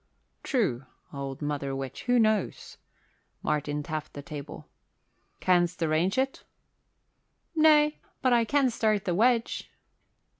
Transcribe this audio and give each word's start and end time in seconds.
"True, 0.41 0.87
old 1.13 1.43
mother 1.43 1.75
witch, 1.75 2.05
who 2.05 2.17
knows?" 2.17 2.77
Martin 3.43 3.83
tapped 3.83 4.13
the 4.13 4.23
table. 4.23 4.67
"Can'st 5.39 5.83
arrange 5.83 6.17
it?" 6.17 6.43
"Nay. 7.55 7.99
But 8.23 8.33
I 8.33 8.43
can 8.43 8.71
start 8.71 9.05
the 9.05 9.13
wedge." 9.13 9.69